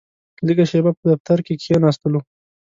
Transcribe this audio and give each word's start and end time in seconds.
لږه 0.45 0.65
شېبه 0.71 0.91
په 0.97 1.03
دفتر 1.11 1.37
کې 1.45 1.53
کښېناستلو. 1.61 2.19